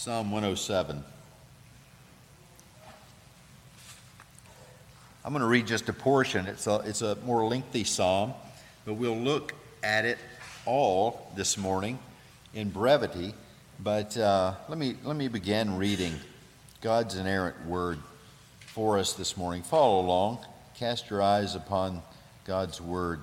[0.00, 1.04] Psalm 107.
[5.22, 6.46] I'm going to read just a portion.
[6.46, 8.32] It's a, it's a more lengthy psalm,
[8.86, 9.52] but we'll look
[9.82, 10.16] at it
[10.64, 11.98] all this morning
[12.54, 13.34] in brevity.
[13.78, 16.14] But uh, let, me, let me begin reading
[16.80, 17.98] God's inerrant word
[18.68, 19.62] for us this morning.
[19.62, 20.38] Follow along.
[20.76, 22.00] Cast your eyes upon
[22.46, 23.20] God's word.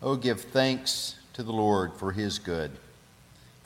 [0.00, 2.70] Oh, give thanks to the Lord for his good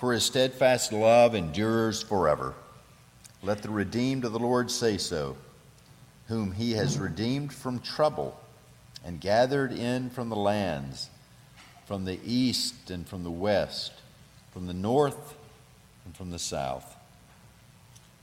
[0.03, 2.55] for his steadfast love endures forever.
[3.41, 5.37] Let the redeemed of the Lord say so,
[6.27, 8.37] whom he has redeemed from trouble
[9.05, 11.09] and gathered in from the lands,
[11.87, 13.93] from the east and from the west,
[14.53, 15.37] from the north
[16.05, 16.97] and from the south.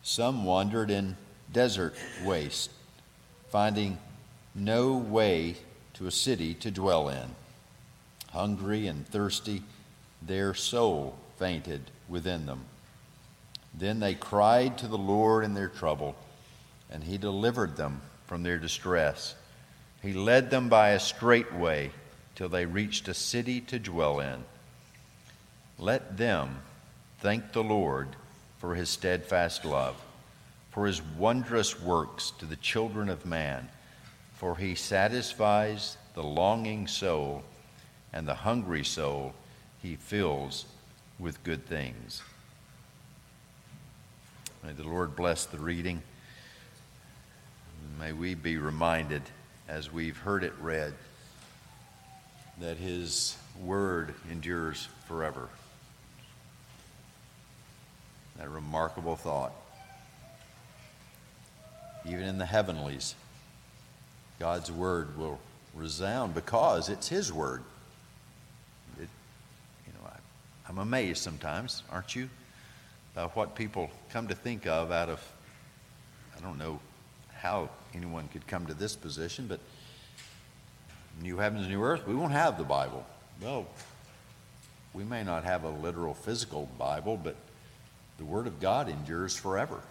[0.04, 1.16] Some wandered in
[1.54, 2.72] desert waste,
[3.48, 4.00] finding
[4.54, 5.56] no way
[5.94, 7.36] to a city to dwell in.
[8.32, 9.64] Hungry and thirsty,
[10.22, 12.66] their soul fainted within them.
[13.74, 16.16] Then they cried to the Lord in their trouble,
[16.92, 19.36] and he delivered them from their distress.
[20.02, 21.92] He led them by a straight way
[22.36, 24.44] till they reached a city to dwell in.
[25.78, 26.60] Let them
[27.20, 28.10] thank the Lord
[28.58, 29.96] for his steadfast love,
[30.72, 33.70] for his wondrous works to the children of man,
[34.34, 37.44] for he satisfies the longing soul,
[38.12, 39.34] and the hungry soul
[39.82, 40.66] he fills
[41.20, 42.22] with good things.
[44.64, 46.02] May the Lord bless the reading.
[48.00, 49.22] May we be reminded,
[49.68, 50.94] as we've heard it read,
[52.60, 55.50] that His word endures forever.
[58.38, 59.52] That remarkable thought.
[62.06, 63.16] Even in the heavenlies,
[64.40, 65.40] God's word will
[65.74, 67.64] resound because it's His word.
[70.70, 72.30] I'm amazed sometimes, aren't you?
[73.14, 75.20] About what people come to think of out of,
[76.38, 76.80] I don't know
[77.34, 79.60] how anyone could come to this position, but
[81.22, 83.04] new heavens, and new earth, we won't have the Bible.
[83.42, 83.66] Well,
[84.94, 87.36] we may not have a literal physical Bible, but
[88.20, 89.82] the Word of God endures forever.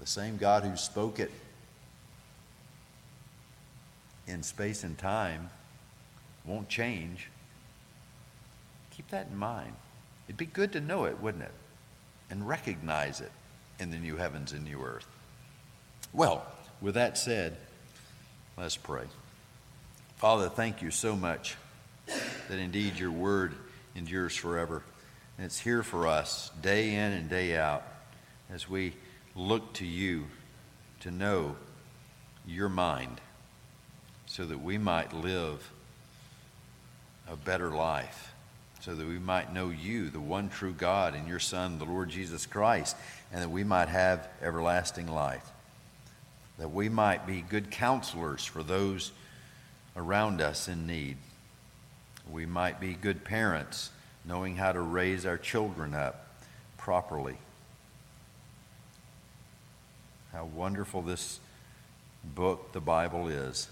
[0.00, 1.30] The same God who spoke it
[4.26, 5.50] in space and time
[6.46, 7.28] won't change.
[8.98, 9.74] Keep that in mind.
[10.26, 11.52] It'd be good to know it, wouldn't it?
[12.30, 13.30] And recognize it
[13.78, 15.06] in the new heavens and new earth.
[16.12, 16.44] Well,
[16.80, 17.56] with that said,
[18.56, 19.04] let's pray.
[20.16, 21.54] Father, thank you so much
[22.06, 23.54] that indeed your word
[23.94, 24.82] endures forever.
[25.36, 27.84] And it's here for us day in and day out
[28.50, 28.94] as we
[29.36, 30.24] look to you
[31.00, 31.54] to know
[32.44, 33.20] your mind
[34.26, 35.70] so that we might live
[37.30, 38.27] a better life
[38.80, 42.08] so that we might know you, the one true God, and your Son, the Lord
[42.10, 42.96] Jesus Christ,
[43.32, 45.44] and that we might have everlasting life.
[46.58, 49.12] That we might be good counselors for those
[49.96, 51.16] around us in need.
[52.30, 53.90] We might be good parents,
[54.24, 56.26] knowing how to raise our children up
[56.76, 57.36] properly.
[60.32, 61.40] How wonderful this
[62.22, 63.68] book, the Bible, is.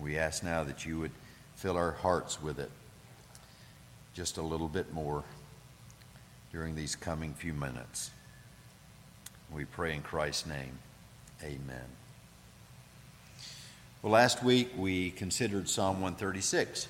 [0.00, 1.10] We ask now that you would
[1.56, 2.70] fill our hearts with it
[4.14, 5.24] just a little bit more
[6.52, 8.10] during these coming few minutes.
[9.52, 10.78] We pray in Christ's name.
[11.42, 11.86] Amen.
[14.02, 16.88] Well, last week we considered Psalm 136.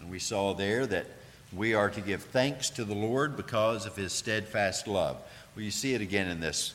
[0.00, 1.06] And we saw there that
[1.52, 5.16] we are to give thanks to the Lord because of his steadfast love.
[5.54, 6.74] Well, you see it again in this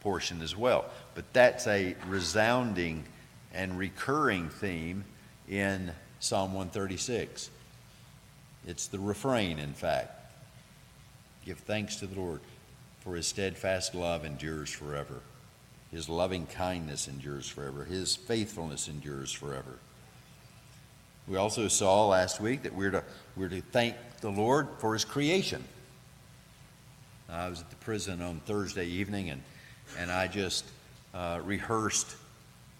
[0.00, 0.86] portion as well.
[1.14, 3.04] But that's a resounding
[3.52, 5.04] and recurring theme
[5.48, 7.50] in Psalm 136.
[8.66, 10.10] It's the refrain, in fact.
[11.44, 12.40] Give thanks to the Lord,
[13.00, 15.20] for his steadfast love endures forever.
[15.90, 17.84] His loving kindness endures forever.
[17.84, 19.78] His faithfulness endures forever.
[21.28, 23.04] We also saw last week that we're to,
[23.36, 25.62] we're to thank the Lord for his creation.
[27.28, 29.42] I was at the prison on Thursday evening and,
[29.98, 30.64] and I just
[31.14, 32.16] uh, rehearsed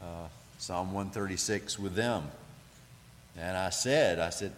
[0.03, 0.29] uh,
[0.59, 2.25] Psalm 136 with them.
[3.37, 4.53] And I said, I said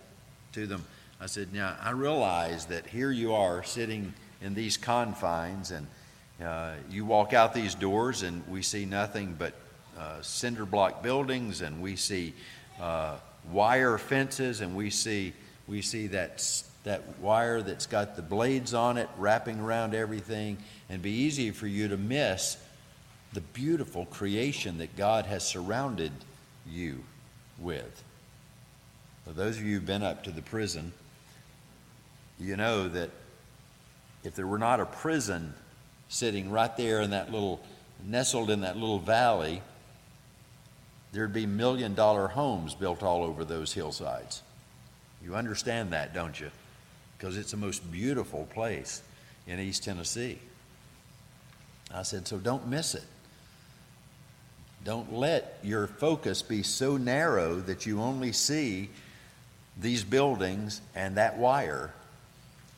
[0.52, 0.84] to them,
[1.20, 5.86] I said, Now, I realize that here you are sitting in these confines, and
[6.44, 9.54] uh, you walk out these doors, and we see nothing but
[9.98, 12.34] uh, cinder block buildings, and we see
[12.80, 13.16] uh,
[13.50, 15.32] wire fences, and we see,
[15.66, 20.58] we see that, that wire that's got the blades on it wrapping around everything,
[20.90, 22.58] and be easy for you to miss
[23.32, 26.12] the beautiful creation that God has surrounded
[26.68, 27.04] you
[27.58, 28.02] with.
[29.24, 30.92] For those of you who've been up to the prison,
[32.38, 33.10] you know that
[34.24, 35.54] if there were not a prison
[36.08, 37.60] sitting right there in that little,
[38.04, 39.62] nestled in that little valley,
[41.12, 44.42] there'd be million dollar homes built all over those hillsides.
[45.24, 46.50] You understand that, don't you?
[47.16, 49.02] Because it's the most beautiful place
[49.46, 50.38] in East Tennessee.
[51.94, 53.04] I said, so don't miss it.
[54.84, 58.90] Don't let your focus be so narrow that you only see
[59.80, 61.92] these buildings and that wire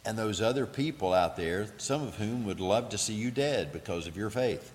[0.09, 3.75] and those other people out there, some of whom would love to see you dead
[3.75, 4.73] because of your faith.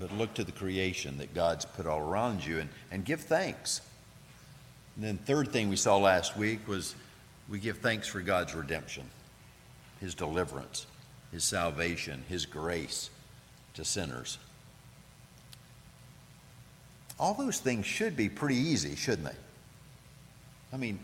[0.00, 3.80] But look to the creation that God's put all around you and, and give thanks.
[4.96, 6.96] And then, third thing we saw last week was
[7.48, 9.04] we give thanks for God's redemption,
[10.00, 10.86] His deliverance,
[11.30, 13.08] His salvation, His grace
[13.74, 14.38] to sinners.
[17.20, 19.38] All those things should be pretty easy, shouldn't they?
[20.72, 20.98] I mean,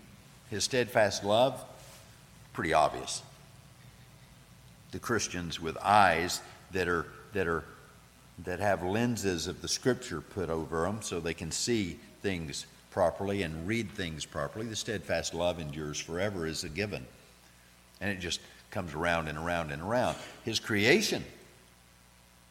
[0.50, 1.64] His steadfast love,
[2.58, 3.22] pretty obvious.
[4.90, 6.40] The Christians with eyes
[6.72, 7.62] that are that are
[8.46, 13.44] that have lenses of the scripture put over them so they can see things properly
[13.44, 14.66] and read things properly.
[14.66, 17.06] The steadfast love endures forever is a given.
[18.00, 18.40] And it just
[18.72, 20.16] comes around and around and around.
[20.44, 21.24] His creation,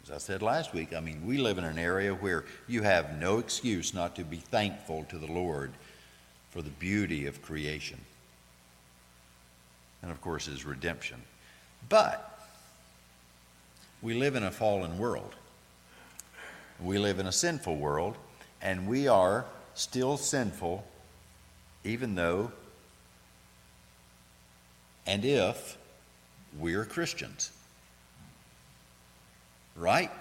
[0.05, 3.19] as I said last week, I mean, we live in an area where you have
[3.19, 5.73] no excuse not to be thankful to the Lord
[6.49, 7.99] for the beauty of creation.
[10.07, 11.21] And of course, is redemption.
[11.89, 12.39] But
[14.01, 15.35] we live in a fallen world.
[16.79, 18.15] We live in a sinful world,
[18.61, 19.43] and we are
[19.73, 20.87] still sinful,
[21.83, 22.53] even though
[25.05, 25.77] and if
[26.57, 27.51] we're Christians.
[29.75, 30.11] Right?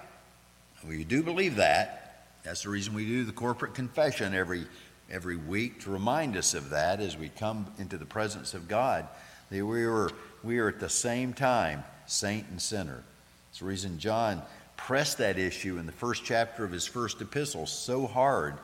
[0.85, 2.25] We do believe that.
[2.43, 4.65] That's the reason we do the corporate confession every,
[5.09, 9.07] every week to remind us of that as we come into the presence of God.
[9.49, 10.09] We are,
[10.43, 13.03] we are at the same time saint and sinner.
[13.49, 14.41] It's the reason John
[14.75, 18.55] pressed that issue in the first chapter of his first epistle so hard.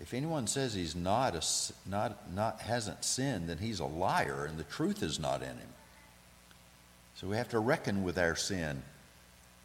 [0.00, 4.58] If anyone says he's not, a, not, not hasn't sinned, then he's a liar and
[4.58, 5.68] the truth is not in him.
[7.16, 8.82] So we have to reckon with our sin.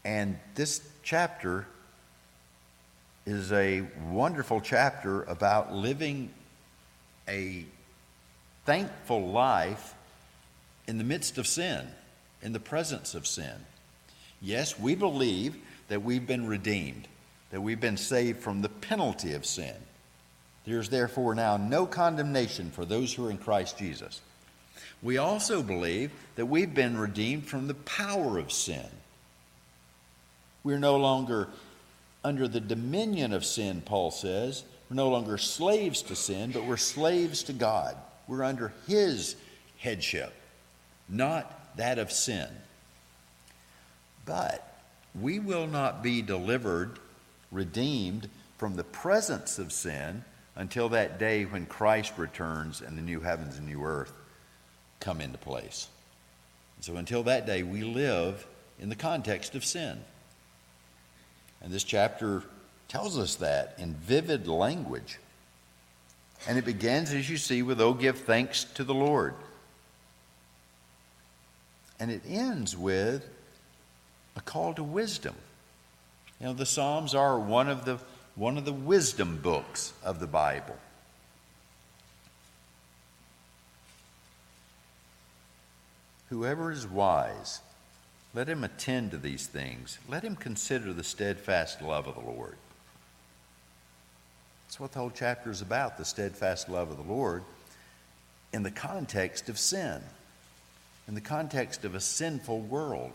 [0.04, 1.66] And this chapter
[3.26, 6.32] is a wonderful chapter about living
[7.28, 7.66] a
[8.68, 9.96] thankful life
[10.88, 11.88] in the midst of sin,
[12.42, 13.54] in the presence of sin.
[14.42, 15.56] Yes, we believe
[15.88, 17.08] that we've been redeemed,
[17.52, 19.74] that we've been saved from the penalty of sin.
[20.66, 24.20] There's therefore now no condemnation for those who are in Christ Jesus.
[25.02, 28.86] We also believe that we've been redeemed from the power of sin.
[30.66, 31.48] We're no longer
[32.22, 34.66] under the dominion of sin, Paul says.
[34.90, 37.96] We're no longer slaves to sin, but we're slaves to God.
[38.28, 39.36] We're under His
[39.78, 40.34] headship,
[41.08, 42.48] not that of sin.
[44.26, 44.82] But
[45.20, 47.00] we will not be delivered,
[47.52, 50.24] redeemed from the presence of sin
[50.56, 54.12] until that day when Christ returns and the new heavens and new earth
[55.00, 55.88] come into place.
[56.82, 58.46] So until that day, we live
[58.80, 60.00] in the context of sin.
[61.62, 62.44] And this chapter
[62.88, 65.20] tells us that in vivid language.
[66.46, 69.34] And it begins, as you see, with, Oh, give thanks to the Lord.
[72.00, 73.28] And it ends with,
[74.36, 75.36] a call to wisdom.
[76.40, 77.98] You know, the Psalms are one of the,
[78.36, 80.78] one of the wisdom books of the Bible.
[86.30, 87.62] Whoever is wise,
[88.34, 89.98] let him attend to these things.
[90.08, 92.58] Let him consider the steadfast love of the Lord.
[94.68, 97.44] That's what the whole chapter is about the steadfast love of the Lord
[98.52, 100.02] in the context of sin,
[101.08, 103.14] in the context of a sinful world.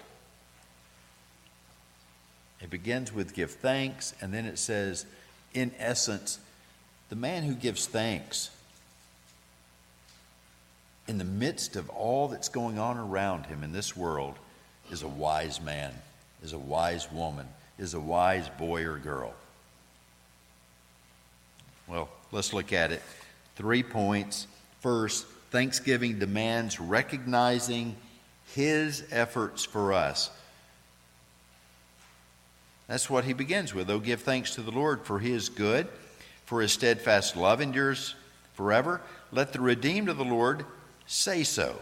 [2.63, 5.05] It begins with give thanks, and then it says,
[5.53, 6.39] in essence,
[7.11, 8.49] the man who gives thanks
[11.07, 14.37] in the midst of all that's going on around him in this world
[14.91, 15.93] is a wise man,
[16.43, 17.47] is a wise woman,
[17.79, 19.35] is a wise boy or girl.
[21.93, 23.03] Well, let's look at it.
[23.57, 24.47] Three points.
[24.81, 27.97] First, thanksgiving demands recognizing
[28.55, 30.31] his efforts for us.
[32.89, 33.91] That's what he begins with.
[33.91, 35.87] Oh, give thanks to the Lord for his good,
[36.47, 38.15] for his steadfast love endures
[38.55, 39.03] forever.
[39.31, 40.65] Let the redeemed of the Lord
[41.07, 41.79] say so.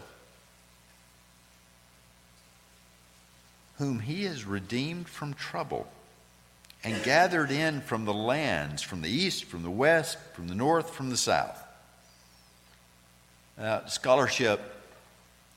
[3.77, 5.87] Whom he has redeemed from trouble
[6.83, 10.89] and gathered in from the lands, from the east, from the west, from the north,
[10.91, 11.61] from the south.
[13.57, 14.59] Now, scholarship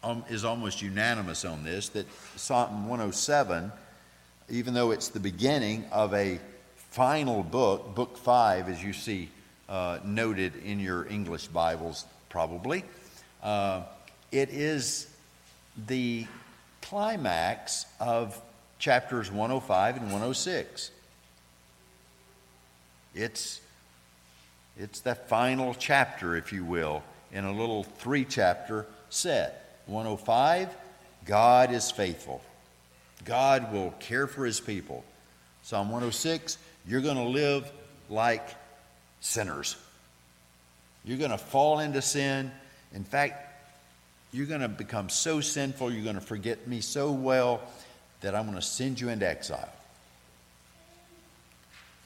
[0.03, 3.73] um, is almost unanimous on this that Psalm 107,
[4.51, 6.39] even though it's the beginning of a
[6.91, 9.31] final book, book five, as you see
[9.69, 12.85] uh, noted in your English Bibles, probably,
[13.43, 13.83] uh,
[14.31, 15.09] it is
[15.87, 16.27] the
[16.83, 18.39] climax of
[18.79, 20.91] chapters 105 and 106.
[23.15, 23.61] It's,
[24.79, 27.03] it's the final chapter, if you will,
[27.33, 29.83] in a little three chapter set.
[29.87, 30.69] 105,
[31.27, 32.43] God is faithful.
[33.25, 35.05] God will care for his people.
[35.63, 37.71] Psalm 106, you're going to live
[38.11, 38.47] like
[39.21, 39.77] sinners.
[41.05, 42.51] You're going to fall into sin.
[42.95, 43.53] In fact,
[44.33, 47.61] you're going to become so sinful, you're going to forget me so well
[48.21, 49.69] that I'm going to send you into exile.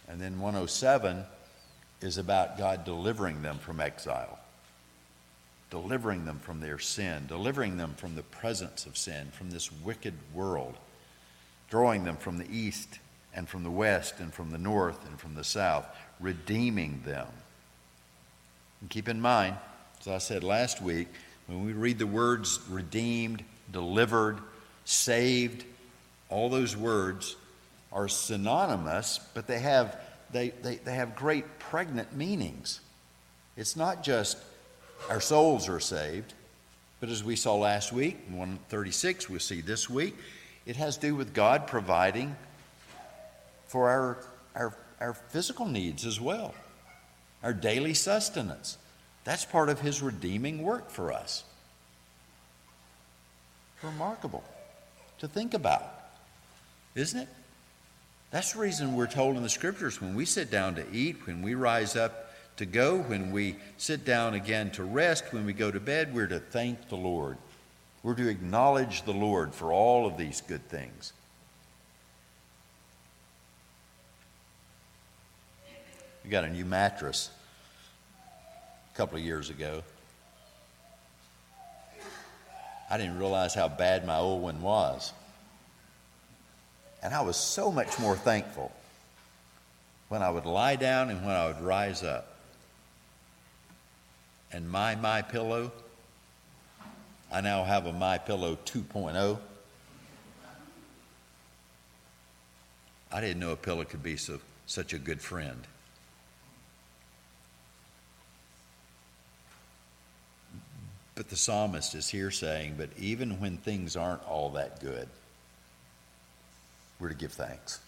[0.08, 1.24] And then 107
[2.00, 4.38] is about God delivering them from exile,
[5.70, 10.14] delivering them from their sin, delivering them from the presence of sin, from this wicked
[10.32, 10.74] world,
[11.70, 12.98] drawing them from the east
[13.34, 15.86] and from the west and from the north and from the south,
[16.20, 17.26] redeeming them.
[18.80, 19.56] And keep in mind,
[20.00, 21.08] as I said last week,
[21.46, 24.38] when we read the words redeemed, delivered,
[24.84, 25.64] saved,
[26.28, 27.36] all those words
[27.92, 29.98] are synonymous, but they have,
[30.32, 32.80] they, they, they have great pregnant meanings.
[33.56, 34.38] It's not just
[35.08, 36.34] our souls are saved,
[37.00, 40.16] but as we saw last week, 136, we'll see this week,
[40.66, 42.36] it has to do with God providing
[43.68, 44.18] for our,
[44.54, 46.54] our, our physical needs as well,
[47.42, 48.78] our daily sustenance.
[49.24, 51.44] That's part of His redeeming work for us.
[53.82, 54.42] Remarkable
[55.18, 55.84] to think about,
[56.94, 57.28] isn't it?
[58.30, 61.40] That's the reason we're told in the scriptures when we sit down to eat, when
[61.40, 65.70] we rise up to go, when we sit down again to rest, when we go
[65.70, 67.38] to bed, we're to thank the Lord.
[68.02, 71.12] We're to acknowledge the Lord for all of these good things.
[76.22, 77.30] We got a new mattress
[78.92, 79.82] a couple of years ago.
[82.90, 85.12] I didn't realize how bad my old one was.
[87.02, 88.72] And I was so much more thankful
[90.08, 92.34] when I would lie down and when I would rise up.
[94.52, 95.70] And my my pillow,
[97.30, 99.38] I now have a my pillow 2.0.
[103.10, 105.66] I didn't know a pillow could be so such a good friend.
[111.14, 115.08] But the psalmist is here saying, but even when things aren't all that good,
[117.00, 117.80] we're to give thanks.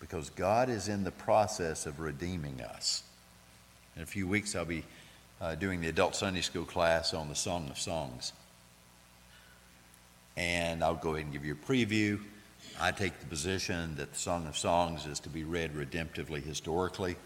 [0.00, 3.02] Because God is in the process of redeeming us.
[3.96, 4.84] In a few weeks, I'll be
[5.40, 8.32] uh, doing the adult Sunday school class on the Song of Songs.
[10.36, 12.20] And I'll go ahead and give you a preview.
[12.80, 17.16] I take the position that the Song of Songs is to be read redemptively historically,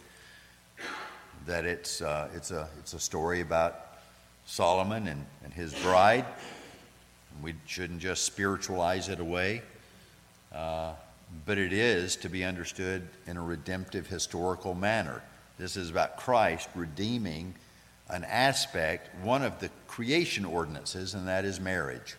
[1.47, 3.99] that it's, uh, it's, a, it's a story about
[4.47, 6.25] Solomon and, and his bride.
[7.43, 9.63] We shouldn't just spiritualize it away,
[10.55, 10.93] uh,
[11.47, 15.23] but it is to be understood in a redemptive historical manner.
[15.59, 17.55] This is about Christ redeeming
[18.09, 22.17] an aspect, one of the creation ordinances, and that is marriage.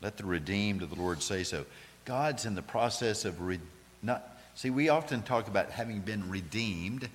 [0.00, 1.64] Let the redeemed of the Lord say so.
[2.04, 3.58] God's in the process of re-
[4.02, 7.08] not See, we often talk about having been redeemed,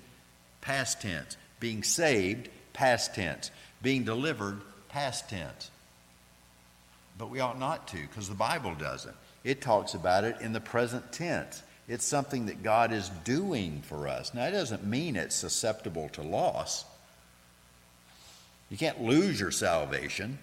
[0.62, 3.52] past tense, being saved, past tense,
[3.82, 4.62] being delivered,
[4.94, 5.72] past tense.
[7.18, 9.16] But we ought not to because the Bible doesn't.
[9.44, 11.64] It talks about it in the present tense.
[11.88, 14.34] It's something that God is doing for us.
[14.34, 16.86] Now, it doesn't mean it's susceptible to loss.
[18.70, 20.38] You can't lose your salvation,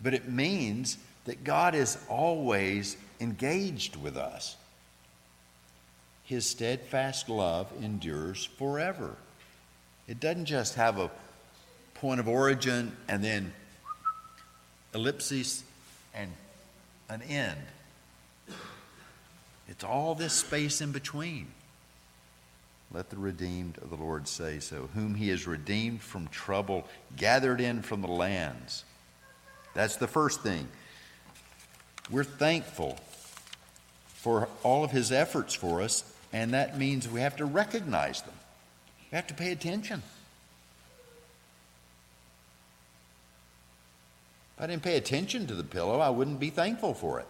[0.00, 4.56] but it means that God is always engaged with us.
[6.24, 9.14] His steadfast love endures forever.
[10.08, 11.10] It doesn't just have a
[12.02, 13.52] point of origin and then
[14.92, 15.62] ellipses
[16.12, 16.32] and
[17.08, 17.60] an end.
[19.68, 21.46] It's all this space in between.
[22.92, 27.60] Let the redeemed of the Lord say so, whom he has redeemed from trouble, gathered
[27.60, 28.84] in from the lands.
[29.72, 30.66] That's the first thing.
[32.10, 32.98] We're thankful
[34.06, 38.34] for all of his efforts for us and that means we have to recognize them.
[39.12, 40.02] We have to pay attention.
[44.62, 47.26] I didn't pay attention to the pillow, I wouldn't be thankful for it.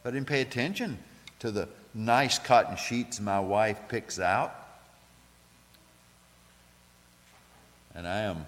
[0.00, 0.98] If I didn't pay attention
[1.40, 4.54] to the nice cotton sheets my wife picks out,
[7.98, 8.46] And I am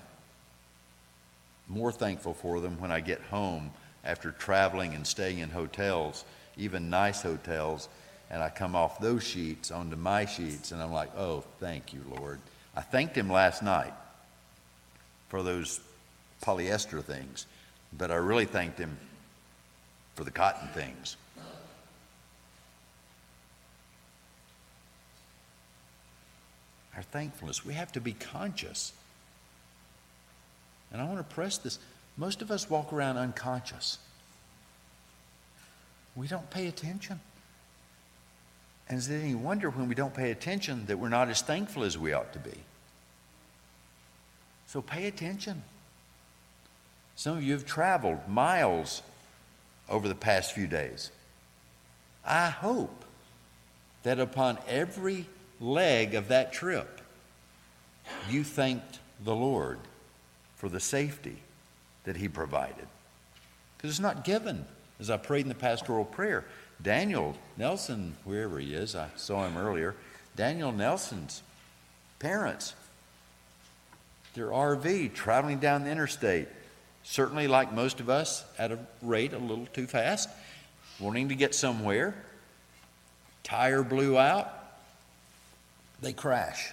[1.67, 3.73] more thankful for them when I get home
[4.05, 6.25] after traveling and staying in hotels,
[6.57, 7.89] even nice hotels,
[8.31, 12.01] and I come off those sheets onto my sheets, and I'm like, oh, thank you,
[12.17, 12.39] Lord.
[12.77, 13.93] I thanked Him last night
[15.29, 15.81] for those
[16.45, 17.47] polyester things,
[17.93, 18.97] but I really thanked Him
[20.15, 21.17] for the cotton things.
[26.97, 28.93] Our thankfulness, we have to be conscious.
[30.93, 31.79] And I want to press this.
[32.17, 33.99] Most of us walk around unconscious.
[36.17, 37.21] We don't pay attention.
[38.89, 41.85] And is it any wonder when we don't pay attention that we're not as thankful
[41.85, 42.59] as we ought to be?
[44.67, 45.63] So pay attention.
[47.21, 49.03] Some of you have traveled miles
[49.91, 51.11] over the past few days.
[52.25, 53.05] I hope
[54.05, 55.27] that upon every
[55.61, 57.03] leg of that trip,
[58.31, 59.79] you thanked the Lord
[60.57, 61.37] for the safety
[62.05, 62.87] that He provided.
[63.77, 64.65] Because it's not given,
[64.99, 66.47] as I prayed in the pastoral prayer.
[66.83, 69.95] Daniel Nelson, wherever he is, I saw him earlier.
[70.37, 71.43] Daniel Nelson's
[72.19, 72.75] parents,
[74.33, 76.49] their RV traveling down the interstate,
[77.03, 80.29] certainly like most of us, at a rate a little too fast,
[80.99, 82.15] wanting to get somewhere.
[83.43, 84.49] Tire blew out,
[86.01, 86.73] they crash.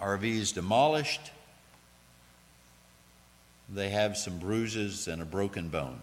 [0.00, 1.30] RV is demolished.
[3.72, 6.00] They have some bruises and a broken bone.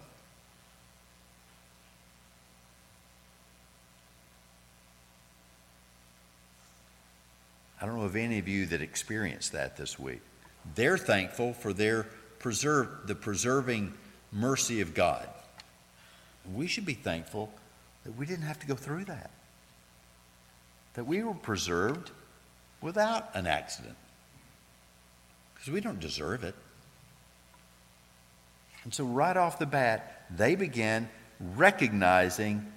[7.80, 10.20] I don't know of any of you that experienced that this week.
[10.74, 12.06] They're thankful for their
[12.38, 13.94] preserve, the preserving
[14.32, 15.28] mercy of God.
[16.54, 17.52] We should be thankful
[18.04, 19.30] that we didn't have to go through that,
[20.94, 22.10] that we were preserved
[22.80, 23.96] without an accident,
[25.54, 26.54] because we don't deserve it.
[28.84, 31.08] And so, right off the bat, they began
[31.56, 32.72] recognizing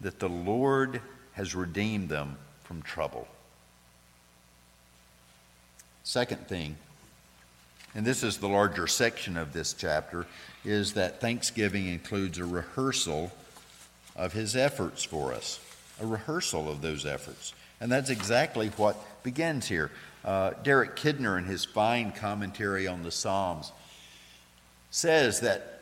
[0.00, 1.00] that the Lord
[1.32, 3.28] has redeemed them from trouble.
[6.02, 6.76] Second thing,
[7.94, 10.26] and this is the larger section of this chapter,
[10.64, 13.32] is that Thanksgiving includes a rehearsal
[14.16, 15.60] of his efforts for us,
[16.00, 17.52] a rehearsal of those efforts.
[17.80, 19.90] And that's exactly what begins here.
[20.24, 23.72] Uh, Derek Kidner, in his fine commentary on the Psalms,
[24.90, 25.80] says that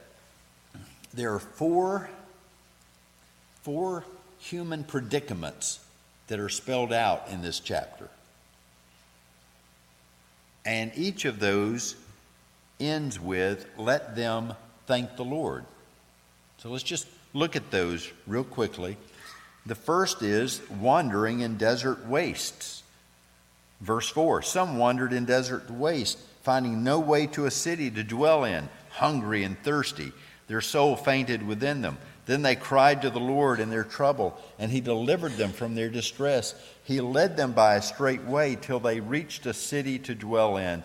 [1.13, 2.09] there are four,
[3.63, 4.05] four
[4.39, 5.81] human predicaments
[6.29, 8.09] that are spelled out in this chapter.
[10.65, 11.97] And each of those
[12.79, 14.55] ends with, let them
[14.87, 15.65] thank the Lord.
[16.59, 18.97] So let's just look at those real quickly.
[19.67, 22.83] The first is wandering in desert wastes.
[23.81, 28.45] Verse 4 Some wandered in desert waste, finding no way to a city to dwell
[28.45, 30.13] in, hungry and thirsty.
[30.49, 31.99] Their soul fainted within them.
[32.31, 35.89] Then they cried to the Lord in their trouble, and He delivered them from their
[35.89, 36.55] distress.
[36.85, 40.85] He led them by a straight way till they reached a city to dwell in.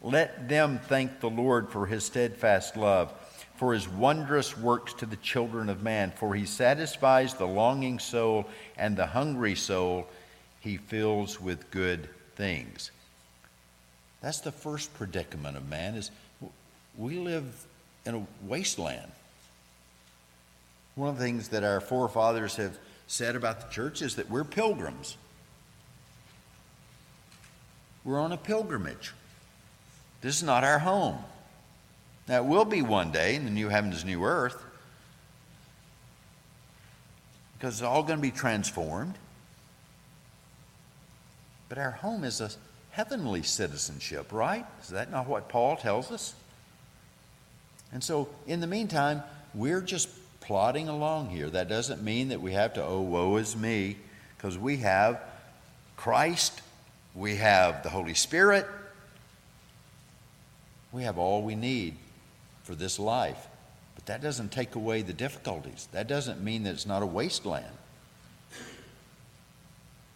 [0.00, 3.12] Let them thank the Lord for His steadfast love,
[3.56, 6.14] for His wondrous works to the children of man.
[6.16, 8.46] For He satisfies the longing soul,
[8.78, 10.08] and the hungry soul
[10.60, 12.90] He fills with good things.
[14.22, 16.10] That's the first predicament of man is
[16.96, 17.66] we live
[18.06, 19.12] in a wasteland.
[20.96, 24.44] One of the things that our forefathers have said about the church is that we're
[24.44, 25.16] pilgrims.
[28.02, 29.12] We're on a pilgrimage.
[30.22, 31.18] This is not our home.
[32.26, 34.60] Now, it will be one day in the new heavens, new earth,
[37.56, 39.14] because it's all going to be transformed.
[41.68, 42.50] But our home is a
[42.90, 44.64] heavenly citizenship, right?
[44.82, 46.34] Is that not what Paul tells us?
[47.92, 49.22] And so, in the meantime,
[49.54, 50.08] we're just
[50.46, 51.50] plodding along here.
[51.50, 53.96] That doesn't mean that we have to, oh, woe is me,
[54.36, 55.20] because we have
[55.96, 56.62] Christ,
[57.14, 58.66] we have the Holy Spirit,
[60.92, 61.96] we have all we need
[62.62, 63.48] for this life.
[63.96, 65.88] But that doesn't take away the difficulties.
[65.92, 67.66] That doesn't mean that it's not a wasteland.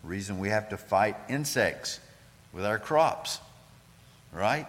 [0.05, 1.99] Reason we have to fight insects
[2.53, 3.41] with our crops,
[4.33, 4.67] right?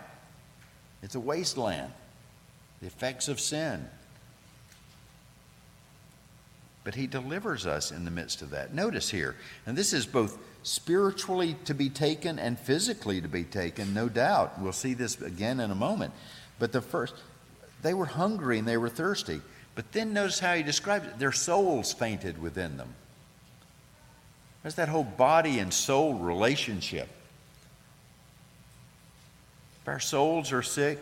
[1.04, 1.92] It's a wasteland
[2.82, 3.88] the effects of sin.
[6.84, 8.74] But he delivers us in the midst of that.
[8.74, 13.94] Notice here, and this is both spiritually to be taken and physically to be taken,
[13.94, 14.60] no doubt.
[14.60, 16.14] We'll see this again in a moment.
[16.60, 17.14] But the first,
[17.82, 19.42] they were hungry and they were thirsty.
[19.76, 22.94] But then notice how he describes it their souls fainted within them.
[24.62, 27.10] There's that whole body and soul relationship.
[29.82, 31.00] If our souls are sick,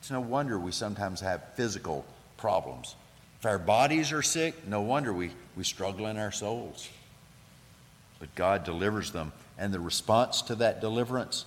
[0.00, 2.04] it's no wonder we sometimes have physical
[2.36, 2.94] problems.
[3.46, 6.88] If our bodies are sick, no wonder we, we struggle in our souls.
[8.18, 9.32] But God delivers them.
[9.56, 11.44] And the response to that deliverance,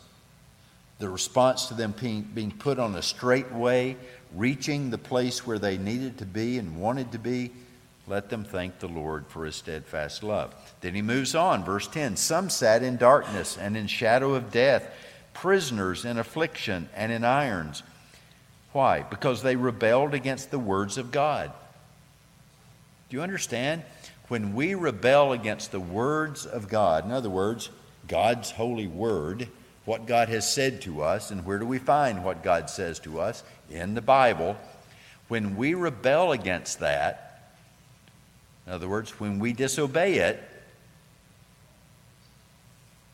[0.99, 3.97] the response to them being, being put on a straight way,
[4.33, 7.51] reaching the place where they needed to be and wanted to be,
[8.07, 10.55] let them thank the Lord for his steadfast love.
[10.79, 14.89] Then he moves on, verse 10 Some sat in darkness and in shadow of death,
[15.33, 17.83] prisoners in affliction and in irons.
[18.71, 19.01] Why?
[19.01, 21.51] Because they rebelled against the words of God.
[23.09, 23.83] Do you understand?
[24.27, 27.69] When we rebel against the words of God, in other words,
[28.07, 29.47] God's holy word,
[29.85, 33.19] what God has said to us, and where do we find what God says to
[33.19, 33.43] us?
[33.71, 34.55] In the Bible.
[35.27, 37.53] When we rebel against that,
[38.67, 40.43] in other words, when we disobey it,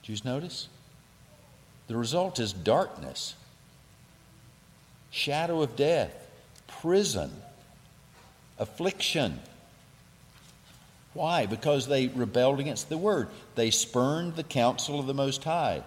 [0.04, 0.68] do you notice?
[1.88, 3.36] The result is darkness,
[5.12, 6.30] shadow of death,
[6.68, 7.32] prison,
[8.60, 9.40] affliction.
[11.16, 11.46] Why?
[11.46, 13.30] Because they rebelled against the word.
[13.56, 15.82] They spurned the counsel of the Most High.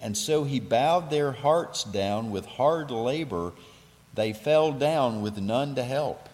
[0.00, 3.52] And so he bowed their hearts down with hard labor.
[4.14, 6.26] They fell down with none to help.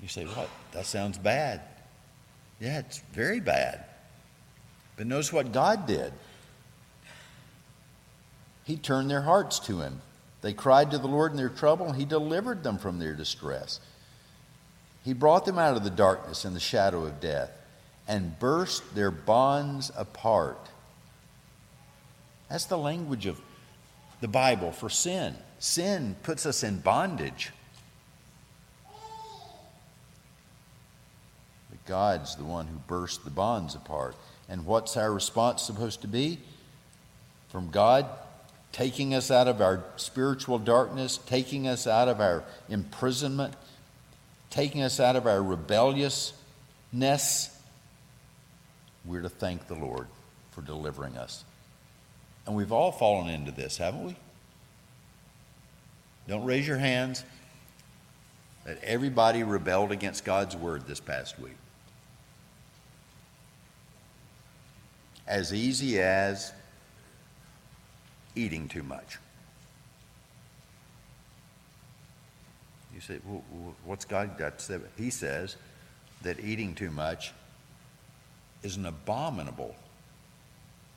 [0.00, 0.48] You say, What?
[0.72, 1.60] That sounds bad.
[2.58, 3.84] Yeah, it's very bad.
[4.96, 6.12] But notice what God did.
[8.64, 10.00] He turned their hearts to Him.
[10.40, 13.80] They cried to the Lord in their trouble, and He delivered them from their distress.
[15.04, 17.50] He brought them out of the darkness and the shadow of death
[18.06, 20.58] and burst their bonds apart.
[22.48, 23.40] That's the language of
[24.20, 25.36] the Bible for sin.
[25.58, 27.50] Sin puts us in bondage.
[31.70, 34.16] But God's the one who burst the bonds apart.
[34.48, 36.40] And what's our response supposed to be?
[37.50, 38.06] From God
[38.72, 43.54] taking us out of our spiritual darkness, taking us out of our imprisonment,
[44.50, 47.56] taking us out of our rebelliousness,
[49.04, 50.06] we're to thank the Lord
[50.50, 51.44] for delivering us.
[52.46, 54.16] And we've all fallen into this, haven't we?
[56.28, 57.24] Don't raise your hands.
[58.64, 61.56] That everybody rebelled against God's word this past week.
[65.26, 66.52] As easy as
[68.34, 69.18] eating too much.
[73.00, 73.42] You say, well,
[73.86, 74.78] what's God got to say?
[74.98, 75.56] He says
[76.20, 77.32] that eating too much
[78.62, 79.74] is an abominable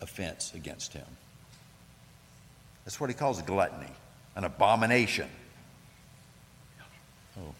[0.01, 1.05] offense against him.
[2.83, 3.91] That's what he calls gluttony,
[4.35, 5.29] an abomination.
[7.39, 7.53] Oh,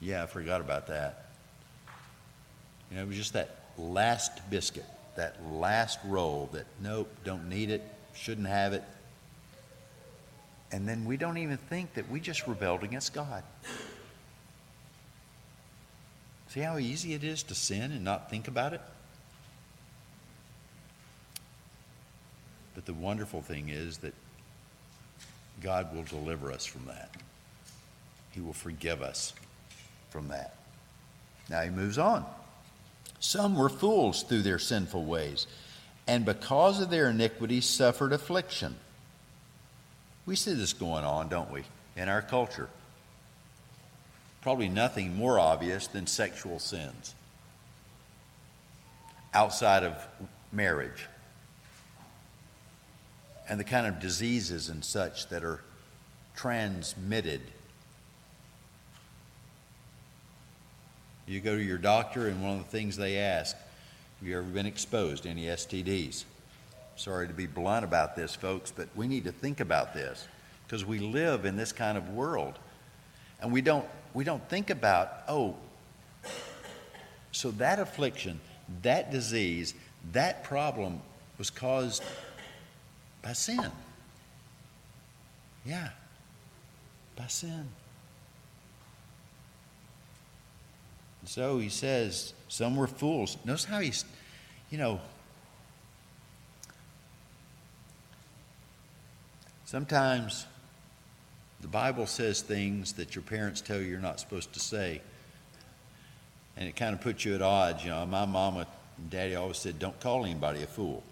[0.00, 1.32] yeah, I forgot about that.
[2.92, 4.86] You know, it was just that last biscuit,
[5.16, 7.82] that last roll that, nope, don't need it,
[8.14, 8.84] shouldn't have it,
[10.70, 13.42] and then we don't even think that we just rebelled against God.
[16.48, 18.80] See how easy it is to sin and not think about it?
[22.74, 24.14] But the wonderful thing is that
[25.62, 27.10] God will deliver us from that.
[28.30, 29.32] He will forgive us
[30.10, 30.54] from that.
[31.50, 32.24] Now he moves on.
[33.20, 35.46] Some were fools through their sinful ways,
[36.06, 38.76] and because of their iniquities suffered affliction.
[40.28, 41.62] We see this going on, don't we,
[41.96, 42.68] in our culture?
[44.42, 47.14] Probably nothing more obvious than sexual sins
[49.32, 50.06] outside of
[50.52, 51.06] marriage
[53.48, 55.62] and the kind of diseases and such that are
[56.36, 57.40] transmitted.
[61.26, 64.46] You go to your doctor, and one of the things they ask have you ever
[64.46, 66.24] been exposed to any STDs?
[66.98, 70.26] Sorry to be blunt about this, folks, but we need to think about this
[70.66, 72.58] because we live in this kind of world.
[73.40, 75.54] And we don't, we don't think about, oh,
[77.30, 78.40] so that affliction,
[78.82, 79.74] that disease,
[80.10, 81.00] that problem
[81.38, 82.02] was caused
[83.22, 83.70] by sin.
[85.64, 85.90] Yeah,
[87.14, 87.68] by sin.
[91.26, 93.36] So he says, some were fools.
[93.44, 94.04] Notice how he's,
[94.68, 95.00] you know,
[99.68, 100.46] Sometimes
[101.60, 105.02] the Bible says things that your parents tell you you're not supposed to say.
[106.56, 107.84] And it kind of puts you at odds.
[107.84, 111.02] You know, my mama and daddy always said, don't call anybody a fool.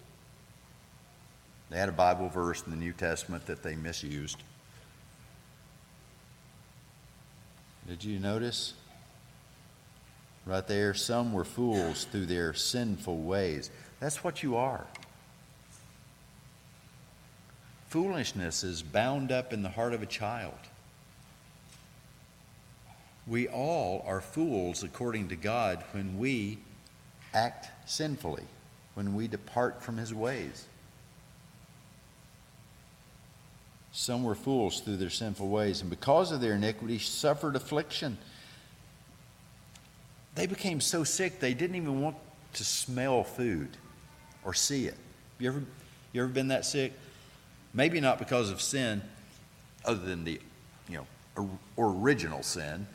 [1.68, 4.38] They had a Bible verse in the New Testament that they misused.
[7.86, 8.72] Did you notice?
[10.46, 13.70] Right there, some were fools through their sinful ways.
[14.00, 14.86] That's what you are.
[17.96, 20.52] Foolishness is bound up in the heart of a child.
[23.26, 26.58] We all are fools according to God when we
[27.32, 28.42] act sinfully,
[28.92, 30.66] when we depart from his ways.
[33.92, 38.18] Some were fools through their sinful ways, and because of their iniquity, suffered affliction.
[40.34, 42.16] They became so sick they didn't even want
[42.52, 43.70] to smell food
[44.44, 44.98] or see it.
[45.38, 45.62] You ever,
[46.12, 46.92] you ever been that sick?
[47.76, 49.02] Maybe not because of sin,
[49.84, 50.40] other than the,
[50.88, 51.04] you
[51.36, 52.86] know, original sin.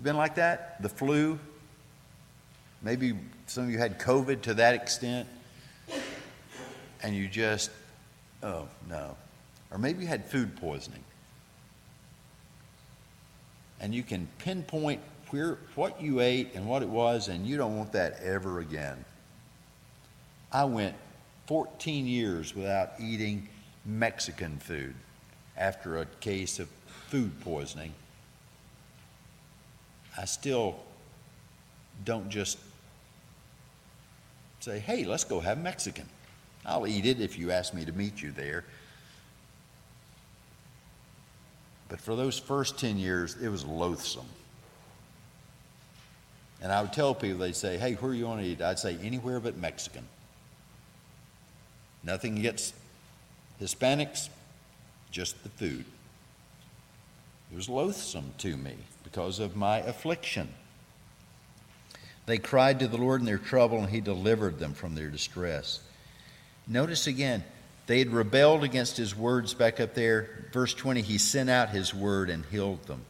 [0.00, 0.80] Been like that?
[0.80, 1.40] The flu?
[2.80, 3.18] Maybe
[3.48, 5.28] some of you had COVID to that extent,
[7.02, 7.70] and you just,
[8.42, 9.16] oh no.
[9.72, 11.02] Or maybe you had food poisoning.
[13.80, 17.76] And you can pinpoint where, what you ate and what it was, and you don't
[17.76, 19.04] want that ever again.
[20.52, 20.94] I went
[21.46, 23.48] 14 years without eating
[23.84, 24.94] Mexican food
[25.56, 26.68] after a case of
[27.08, 27.94] food poisoning.
[30.16, 30.76] I still
[32.04, 32.58] don't just
[34.60, 36.08] say, hey, let's go have Mexican.
[36.64, 38.64] I'll eat it if you ask me to meet you there.
[41.88, 44.26] But for those first 10 years, it was loathsome.
[46.62, 48.62] And I would tell people, they'd say, hey, where are you want to eat?
[48.62, 50.06] I'd say, anywhere but Mexican.
[52.04, 52.74] Nothing against
[53.60, 54.28] Hispanics,
[55.10, 55.84] just the food.
[57.52, 60.48] It was loathsome to me because of my affliction.
[62.26, 65.80] They cried to the Lord in their trouble, and He delivered them from their distress.
[66.66, 67.44] Notice again,
[67.86, 70.48] they had rebelled against His words back up there.
[70.52, 73.02] Verse 20, He sent out His word and healed them.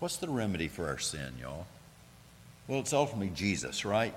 [0.00, 1.66] What's the remedy for our sin, y'all?
[2.66, 4.14] Well, it's ultimately Jesus, right?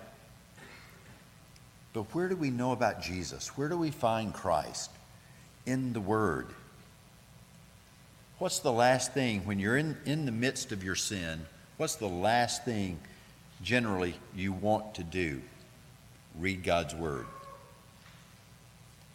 [1.94, 3.50] But where do we know about Jesus?
[3.56, 4.90] Where do we find Christ?
[5.66, 6.48] In the Word.
[8.40, 11.46] What's the last thing when you're in, in the midst of your sin?
[11.78, 13.00] What's the last thing
[13.62, 15.42] generally you want to do?
[16.40, 17.26] Read God's Word.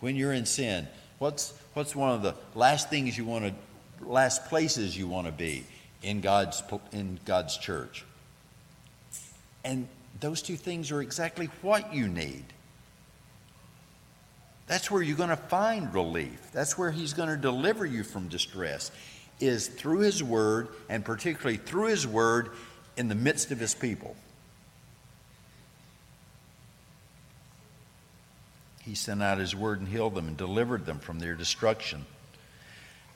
[0.00, 0.86] When you're in sin,
[1.18, 5.32] what's, what's one of the last things you want to, last places you want to
[5.32, 5.64] be
[6.04, 6.62] in God's,
[6.92, 8.04] in God's church?
[9.64, 9.88] And
[10.20, 12.44] those two things are exactly what you need.
[14.68, 16.50] That's where you're going to find relief.
[16.52, 18.92] That's where He's going to deliver you from distress,
[19.40, 22.50] is through His Word, and particularly through His Word
[22.96, 24.14] in the midst of His people.
[28.82, 32.04] He sent out His Word and healed them and delivered them from their destruction.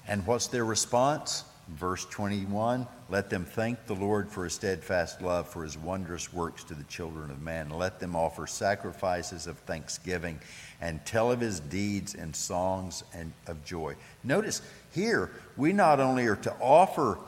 [0.08, 1.44] And what's their response?
[1.68, 6.64] Verse 21 Let them thank the Lord for his steadfast love, for his wondrous works
[6.64, 7.70] to the children of man.
[7.70, 10.40] Let them offer sacrifices of thanksgiving
[10.80, 13.94] and tell of his deeds in songs and of joy.
[14.24, 14.60] Notice
[14.92, 17.18] here, we not only are to offer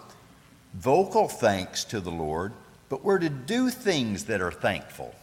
[0.75, 2.53] vocal thanks to the Lord,
[2.89, 5.15] but we're to do things that are thankful.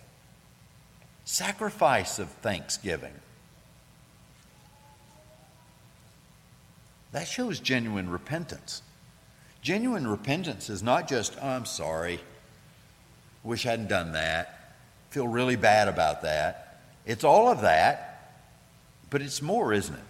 [1.26, 3.14] Sacrifice of thanksgiving.
[7.12, 8.82] That shows genuine repentance.
[9.62, 12.20] Genuine repentance is not just, oh, I'm sorry,
[13.44, 14.76] wish I hadn't done that,
[15.12, 16.80] feel really bad about that.
[17.06, 18.40] It's all of that,
[19.10, 20.02] but it's more, isn't it?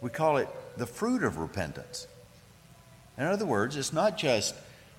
[0.00, 2.06] We call it the fruit of repentance.
[3.16, 4.54] In other words, it's not just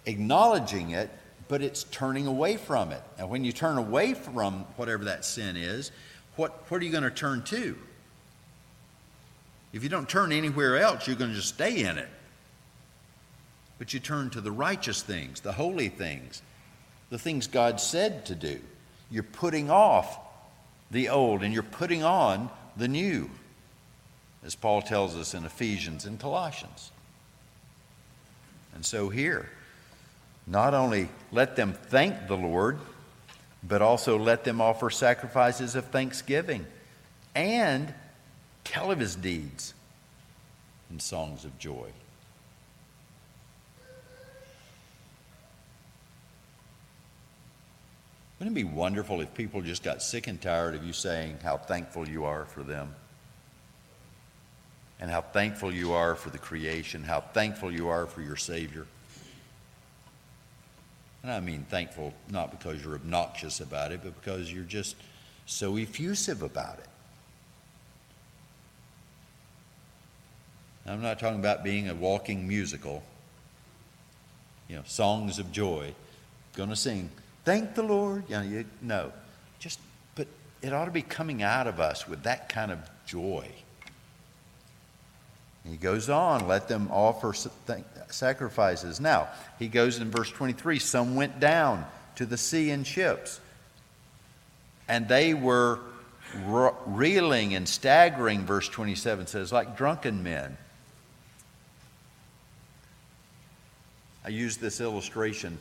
[0.05, 1.09] acknowledging it,
[1.47, 3.01] but it's turning away from it.
[3.17, 5.91] And when you turn away from whatever that sin is,
[6.35, 7.77] what, what are you going to turn to?
[9.71, 12.09] If you don't turn anywhere else, you're going to just stay in it.
[13.77, 16.41] But you turn to the righteous things, the holy things,
[17.09, 18.59] the things God said to do.
[19.09, 20.19] You're putting off
[20.91, 23.29] the old and you're putting on the new,
[24.43, 26.91] as Paul tells us in Ephesians and Colossians.
[28.73, 29.49] And so here,
[30.47, 32.79] not only let them thank the Lord,
[33.63, 36.65] but also let them offer sacrifices of thanksgiving
[37.35, 37.93] and
[38.69, 39.73] tell of his deeds
[40.91, 41.87] in songs of joy.
[48.37, 51.57] Wouldn't it be wonderful if people just got sick and tired of you saying how
[51.57, 52.93] thankful you are for them?
[55.01, 58.85] And how thankful you are for the creation, how thankful you are for your Savior.
[61.23, 64.95] And I mean thankful not because you're obnoxious about it, but because you're just
[65.45, 66.88] so effusive about it.
[70.89, 73.03] I'm not talking about being a walking musical.
[74.67, 75.93] You know, songs of joy.
[76.55, 77.09] Going to sing,
[77.45, 78.23] thank the Lord.
[78.27, 79.11] You know, you, no,
[79.59, 79.79] just,
[80.15, 80.27] but
[80.61, 83.47] it ought to be coming out of us with that kind of joy.
[85.63, 87.33] He goes on, let them offer
[88.09, 88.99] sacrifices.
[88.99, 89.27] Now,
[89.59, 93.39] he goes in verse 23 some went down to the sea in ships,
[94.87, 95.79] and they were
[96.85, 100.57] reeling and staggering, verse 27 says, like drunken men.
[104.23, 105.57] I used this illustration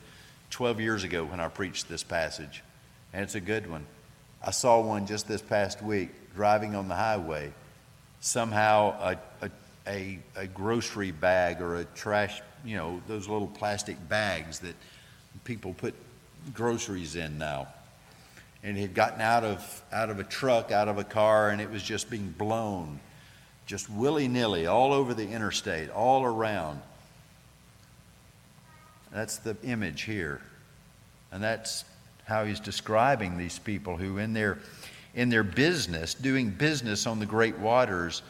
[0.50, 2.62] 12 years ago when I preached this passage,
[3.12, 3.86] and it's a good one.
[4.42, 7.52] I saw one just this past week driving on the highway.
[8.20, 9.50] Somehow, a, a,
[9.86, 14.74] a, a grocery bag or a trash, you know, those little plastic bags that
[15.44, 15.94] people put
[16.52, 17.68] groceries in now.
[18.62, 21.60] And it had gotten out of, out of a truck, out of a car, and
[21.60, 22.98] it was just being blown,
[23.66, 26.80] just willy nilly, all over the interstate, all around.
[29.12, 30.40] That's the image here.
[31.32, 31.84] And that's
[32.24, 34.58] how he's describing these people who, in their,
[35.14, 38.22] in their business, doing business on the great waters,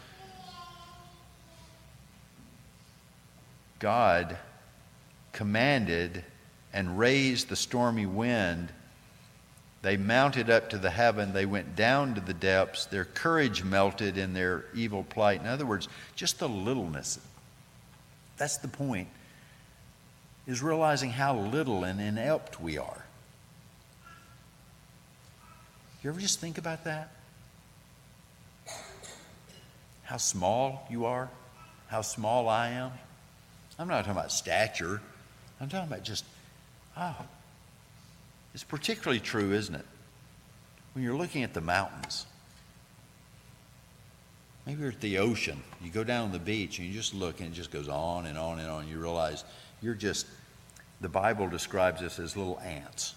[3.79, 4.37] God
[5.33, 6.25] commanded
[6.73, 8.73] and raised the stormy wind.
[9.83, 11.33] They mounted up to the heaven.
[11.33, 12.87] They went down to the depths.
[12.87, 15.41] Their courage melted in their evil plight.
[15.41, 17.21] In other words, just the littleness.
[18.37, 19.09] That's the point,
[20.49, 23.05] is realizing how little and inept we are.
[26.03, 27.13] You ever just think about that?
[30.05, 31.29] How small you are?
[31.89, 32.93] How small I am?
[33.79, 35.03] I'm not talking about stature.
[35.61, 36.25] I'm talking about just,
[36.97, 37.15] oh.
[38.55, 39.85] It's particularly true, isn't it?
[40.95, 42.25] When you're looking at the mountains.
[44.65, 45.63] Maybe you're at the ocean.
[45.83, 48.39] You go down the beach and you just look and it just goes on and
[48.39, 48.89] on and on.
[48.89, 49.45] You realize
[49.83, 50.27] you're just,
[51.01, 53.15] the Bible describes us as little ants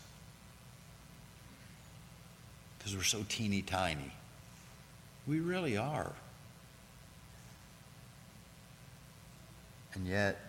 [2.77, 4.11] because we're so teeny tiny.
[5.27, 6.11] We really are.
[9.93, 10.39] And yet,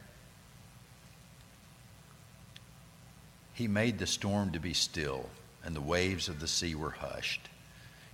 [3.52, 5.28] he made the storm to be still,
[5.62, 7.48] and the waves of the sea were hushed.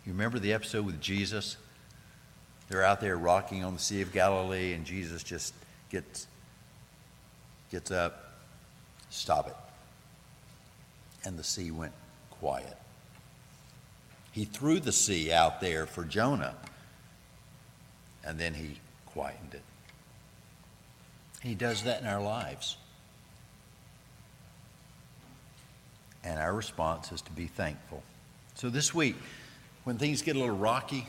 [0.05, 1.57] You remember the episode with Jesus?
[2.69, 5.55] They're out there rocking on the Sea of Galilee, and Jesus just
[5.91, 6.27] gets,
[7.71, 8.28] gets up,
[9.11, 9.57] stop it.
[11.25, 11.93] And the sea went
[12.31, 12.77] quiet.
[14.33, 16.55] He threw the sea out there for Jonah,
[18.25, 19.63] and then he quietened it.
[21.43, 22.77] He does that in our lives.
[26.25, 28.03] And our response is to be thankful.
[28.55, 29.17] So this week,
[29.85, 31.07] when things get a little rocky,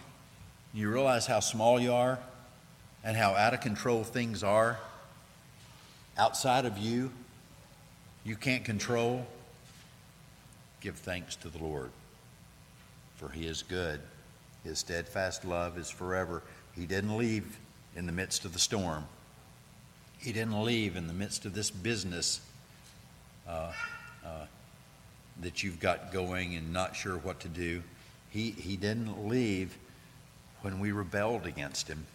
[0.73, 2.19] you realize how small you are
[3.03, 4.79] and how out of control things are
[6.17, 7.11] outside of you,
[8.23, 9.25] you can't control,
[10.81, 11.91] give thanks to the Lord
[13.19, 13.99] for he is good.
[14.63, 16.41] His steadfast love is forever.
[16.73, 17.59] He didn't leave
[17.97, 19.05] in the midst of the storm.
[20.19, 22.39] He didn't leave in the midst of this business
[23.45, 23.73] uh,
[24.25, 24.45] uh,
[25.41, 27.83] that you've got going and not sure what to do.
[28.29, 29.77] He, he didn't leave
[30.61, 32.05] when we rebelled against him.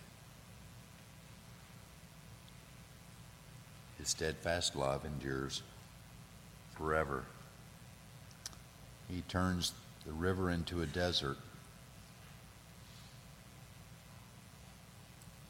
[3.98, 5.62] His steadfast love endures
[6.76, 7.24] forever.
[9.08, 9.72] He turns
[10.06, 11.36] the river into a desert.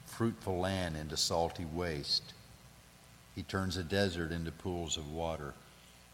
[0.06, 2.34] Fruitful land into salty waste.
[3.34, 5.54] He turns a desert into pools of water.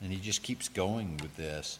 [0.00, 1.78] And he just keeps going with this.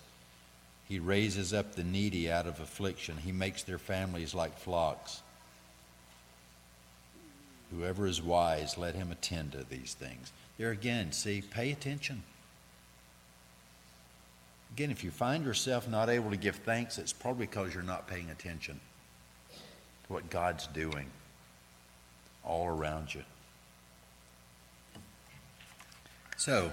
[0.87, 3.17] He raises up the needy out of affliction.
[3.17, 5.23] He makes their families like flocks.
[7.71, 10.33] Whoever is wise, let him attend to these things.
[10.59, 12.23] There again, see, pay attention.
[14.73, 18.07] Again, if you find yourself not able to give thanks, it's probably because you're not
[18.07, 18.81] paying attention
[20.07, 21.07] to what God's doing
[22.45, 23.23] all around you.
[26.37, 26.73] So,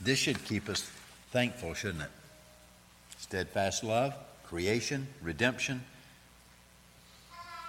[0.00, 0.88] this should keep us
[1.30, 2.10] thankful, shouldn't it?
[3.18, 5.82] Steadfast love, creation, redemption,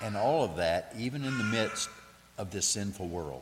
[0.02, 1.90] and all of that, even in the midst
[2.38, 3.42] of this sinful world.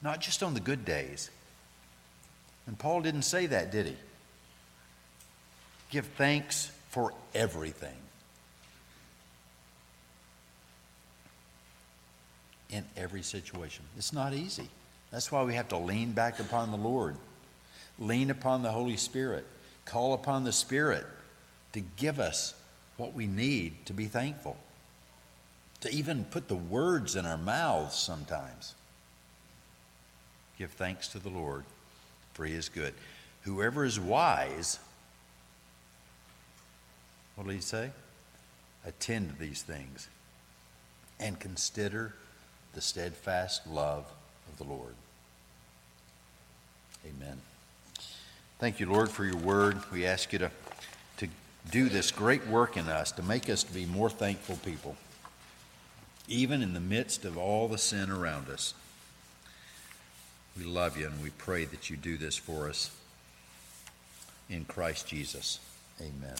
[0.00, 1.30] Not just on the good days
[2.66, 3.96] and Paul didn't say that, did he?
[5.90, 7.96] Give thanks for everything.
[12.70, 13.84] In every situation.
[13.98, 14.68] It's not easy.
[15.10, 17.16] That's why we have to lean back upon the Lord,
[17.98, 19.44] lean upon the Holy Spirit,
[19.84, 21.04] call upon the Spirit
[21.72, 22.54] to give us
[22.96, 24.56] what we need to be thankful,
[25.80, 28.74] to even put the words in our mouths sometimes.
[30.58, 31.64] Give thanks to the Lord
[32.34, 32.94] for he is good.
[33.42, 34.78] Whoever is wise,
[37.34, 37.90] What did he say?
[38.86, 40.08] Attend to these things
[41.18, 42.14] and consider
[42.74, 44.04] the steadfast love
[44.50, 44.94] of the Lord.
[47.06, 47.40] Amen.
[48.58, 49.78] Thank you, Lord, for your word.
[49.92, 50.50] We ask you to,
[51.18, 51.28] to
[51.70, 54.96] do this great work in us, to make us to be more thankful people,
[56.28, 58.74] even in the midst of all the sin around us.
[60.56, 62.90] We love you and we pray that you do this for us
[64.50, 65.58] in Christ Jesus.
[66.00, 66.36] Amen.